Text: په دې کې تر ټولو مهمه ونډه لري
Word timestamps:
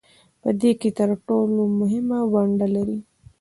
په 0.41 0.49
دې 0.59 0.71
کې 0.79 0.89
تر 0.99 1.09
ټولو 1.27 1.61
مهمه 1.79 2.19
ونډه 2.33 2.67
لري 2.75 2.99